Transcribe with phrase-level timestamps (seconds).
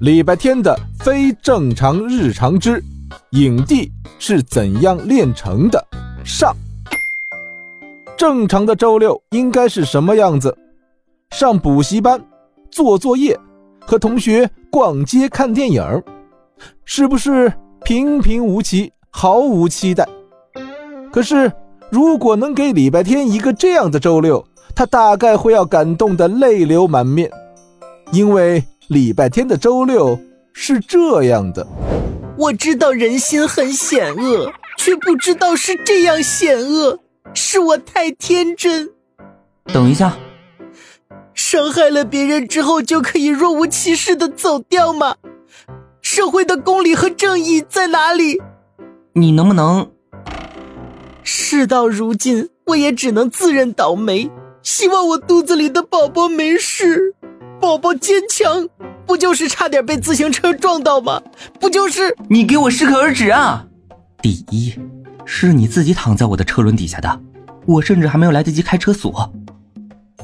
[0.00, 2.80] 礼拜天的非正常日常之
[3.30, 3.90] 影帝
[4.20, 5.84] 是怎样炼成的？
[6.24, 6.54] 上。
[8.16, 10.56] 正常的周六应该是什么样子？
[11.30, 12.24] 上补习班，
[12.70, 13.36] 做作业，
[13.80, 15.82] 和同学逛街看电影，
[16.84, 17.52] 是不是
[17.82, 20.08] 平平无奇，毫无期待？
[21.12, 21.50] 可是，
[21.90, 24.46] 如果能给礼拜天一个这样的周六，
[24.76, 27.28] 他大概会要感动得泪流满面，
[28.12, 30.18] 因为礼拜天的周六
[30.54, 31.66] 是这样的。
[32.38, 36.98] 我知道人心很险恶，却不知道是这样险恶。
[37.34, 38.88] 是我太天真。
[39.64, 40.16] 等一下，
[41.34, 45.16] 伤害了别人之后就可以若无其事的走掉吗？
[46.00, 48.40] 社会的公理和正义在哪里？
[49.12, 49.90] 你能不能？
[51.22, 54.30] 事到如今，我也只能自认倒霉。
[54.62, 57.14] 希望我肚子里的宝宝没事，
[57.68, 58.66] 宝宝坚强。
[59.06, 61.20] 不就是差点被自行车撞到吗？
[61.60, 62.16] 不就是？
[62.30, 63.66] 你给我适可而止啊！
[64.22, 64.72] 第一。
[65.26, 67.20] 是你自己躺在我的车轮底下的，
[67.66, 69.30] 我甚至还没有来得及开车锁。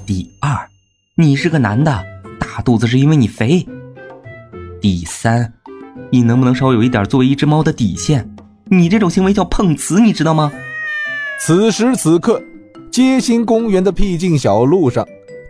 [0.06, 0.66] 第二，
[1.16, 2.02] 你是个男的，
[2.40, 3.66] 大肚子是因为你肥。
[4.80, 5.52] 第三，
[6.10, 8.26] 你能不能稍微有一点作为一只猫的底线？
[8.70, 10.50] 你这种行为叫碰瓷，你知道吗？
[11.38, 12.42] 此时此刻，
[12.90, 15.06] 街心公园的僻静小路上，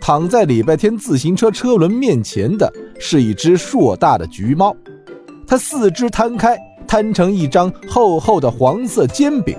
[0.06, 4.76] 躺在礼拜天自行车车轮面前的是一只硕大的橘猫，
[5.46, 6.54] 它四肢摊开。
[6.86, 9.56] 摊成一张厚厚的黄色煎饼，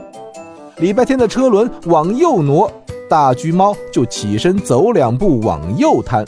[0.77, 2.71] 礼拜天的车轮往右挪，
[3.09, 6.23] 大橘猫就起身走两步往右摊；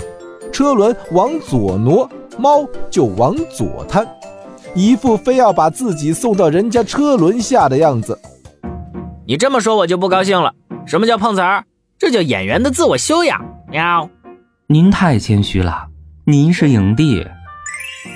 [0.52, 2.10] 车轮往左挪，
[2.40, 4.04] 猫就往左摊，
[4.74, 8.20] 一副非要把自己送到人家车轮下的样子。
[9.28, 10.56] 你这么说我就不高兴了。
[10.88, 11.64] 什么叫碰瓷儿？
[12.00, 13.44] 这叫演员的自我修养。
[13.70, 14.10] 喵！
[14.68, 15.88] 您太谦虚了，
[16.26, 17.26] 您是影帝。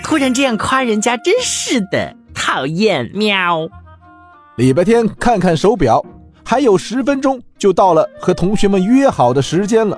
[0.03, 2.15] 突然这样夸人家，真是的。
[2.33, 3.67] 讨厌，喵！
[4.55, 6.03] 礼拜天看看手表，
[6.43, 9.97] 还有十分钟就到了和同学们约好的时间了。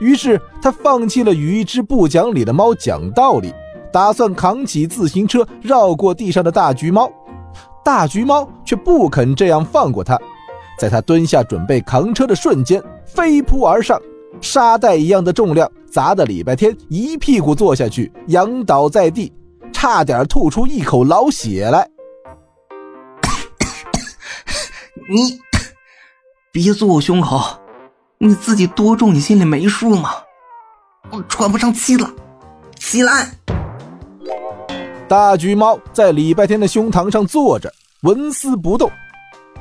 [0.00, 3.52] 于是他放弃了与一只不讲理的猫讲道理，
[3.92, 7.10] 打算扛起自行车绕过地上的大橘猫。
[7.84, 10.18] 大橘猫却不肯这样放过他，
[10.78, 14.00] 在他蹲下准备扛车的瞬间，飞扑而上，
[14.40, 19.32] 沙袋一样的重量砸得礼拜天一屁股坐下去，仰倒在地。
[19.72, 21.86] 差点吐出一口老血来！
[25.10, 25.38] 你
[26.52, 27.40] 别坐我胸口，
[28.18, 30.10] 你自己多重，你心里没数吗？
[31.10, 32.08] 我喘不上气了，
[32.78, 33.28] 起来！
[35.06, 37.70] 大橘猫在礼拜天的胸膛上坐着，
[38.02, 38.90] 纹丝不动。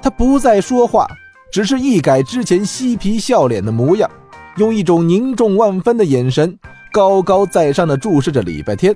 [0.04, 1.08] 它不再说话，
[1.50, 4.12] 只是一改之前嬉皮笑脸的模样，
[4.58, 6.60] 用一种凝重万分的眼神，
[6.92, 8.94] 高高在上的注视着礼拜天。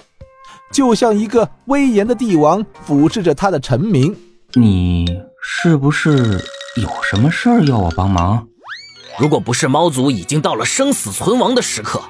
[0.69, 4.13] 就像一个威严的帝王俯视着他的臣民。
[4.55, 5.05] 你
[5.41, 6.43] 是不是
[6.75, 8.45] 有什么事儿要我帮忙？
[9.17, 12.01] 如果不是猫族已经到了生死存亡的时刻，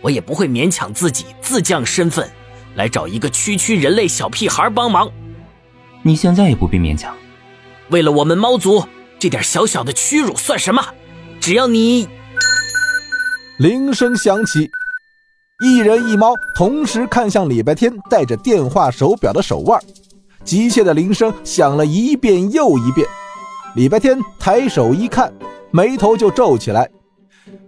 [0.00, 2.26] 我也不会勉强自己自降身份，
[2.74, 5.10] 来找一个区区人类小屁孩帮忙。
[6.02, 7.14] 你现在也不必勉强。
[7.90, 8.84] 为了我们猫族，
[9.18, 10.82] 这点小小的屈辱算什么？
[11.40, 12.08] 只要你……
[13.58, 14.68] 铃声响起。
[15.64, 19.80] 一人一猫同时看向礼拜天戴着电话手表的手腕，
[20.44, 23.08] 急切的铃声响了一遍又一遍。
[23.74, 25.32] 礼拜天抬手一看，
[25.70, 26.90] 眉头就皱起来。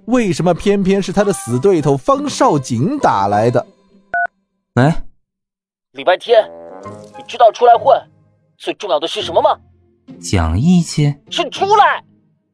[0.07, 3.67] 为什么偏偏是他的死对头方少景打来的？
[4.75, 4.93] 喂，
[5.93, 6.51] 礼拜天，
[7.17, 7.99] 你知道出来混
[8.59, 9.51] 最重要的是什么吗？
[10.21, 11.15] 讲义气。
[11.31, 12.03] 是出来。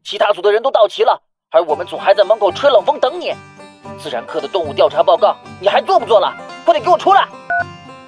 [0.02, 3.32] 其他组的人都到齐了，而我们组还在门口吹冷风等你。
[3.98, 6.34] 自然科的动物调查报告，你还做不做了？
[6.64, 7.26] 快点给我出来！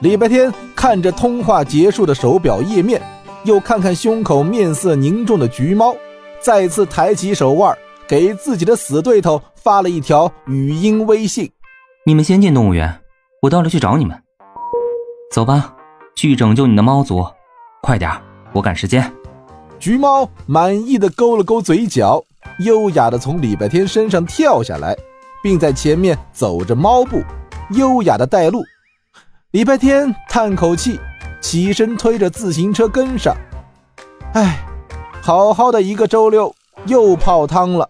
[0.01, 3.01] 礼拜天看着通话结束的手表页面，
[3.45, 5.97] 又看看胸口面色凝重的橘猫，
[6.39, 7.77] 再次抬起手腕，
[8.07, 11.51] 给自己的死对头发了一条语音微信
[12.05, 13.01] ：“你们先进动物园，
[13.41, 14.23] 我到了去找你们。
[15.33, 15.75] 走吧，
[16.15, 17.27] 去拯救你的猫族，
[17.83, 18.11] 快点，
[18.53, 19.11] 我赶时间。”
[19.79, 22.23] 橘猫满意的勾了勾嘴角，
[22.61, 24.97] 优雅的从礼拜天身上跳下来。
[25.43, 27.23] 并在前面走着猫步，
[27.71, 28.65] 优雅的带路。
[29.53, 30.99] 礼拜天叹口气，
[31.41, 33.33] 起身推着自行车跟上。
[34.33, 34.67] 唉，
[35.23, 36.53] 好好的一个周六
[36.87, 37.89] 又泡汤了。